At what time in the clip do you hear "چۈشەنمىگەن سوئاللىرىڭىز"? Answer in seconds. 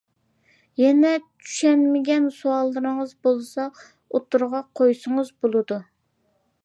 1.25-3.13